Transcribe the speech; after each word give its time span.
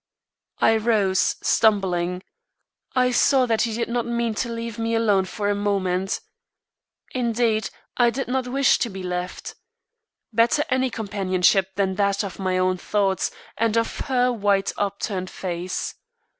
I 0.59 0.77
rose, 0.77 1.35
stumbling. 1.43 2.23
I 2.95 3.11
saw 3.11 3.45
that 3.45 3.61
he 3.61 3.75
did 3.75 3.87
not 3.87 4.07
mean 4.07 4.33
to 4.33 4.49
leave 4.49 4.79
me 4.79 4.95
alone 4.95 5.25
for 5.25 5.47
a 5.47 5.53
moment. 5.53 6.21
Indeed, 7.11 7.69
I 7.97 8.09
did 8.09 8.27
not 8.27 8.47
wish 8.47 8.79
to 8.79 8.89
be 8.89 9.03
so 9.03 9.09
left. 9.09 9.53
Better 10.33 10.63
any 10.71 10.89
companionship 10.89 11.75
than 11.75 11.93
that 11.97 12.23
of 12.23 12.39
my 12.39 12.57
own 12.57 12.77
thoughts 12.77 13.29
and 13.59 13.77
of 13.77 13.99
her 13.99 14.31
white 14.31 14.73
upturned 14.75 15.29
face. 15.29 15.93